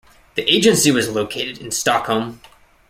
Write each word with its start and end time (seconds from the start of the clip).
The 0.33 0.51
agency 0.51 0.89
was 0.89 1.09
located 1.11 1.59
in 1.59 1.69
Stockholm. 1.69 2.41